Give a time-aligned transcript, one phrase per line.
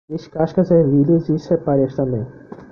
[0.11, 2.25] Descasque as ervilhas e separe-as também.